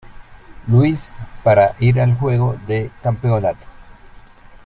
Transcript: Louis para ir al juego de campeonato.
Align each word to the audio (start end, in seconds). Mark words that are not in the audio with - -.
Louis 0.67 0.99
para 1.43 1.75
ir 1.79 2.01
al 2.01 2.15
juego 2.17 2.55
de 2.65 2.89
campeonato. 3.03 3.63